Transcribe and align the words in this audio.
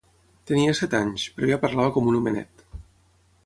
Tenia 0.51 0.71
set 0.79 0.95
anys, 1.01 1.25
però 1.37 1.51
ja 1.51 1.59
parlava 1.67 1.95
com 1.99 2.11
un 2.13 2.21
homenet. 2.21 2.69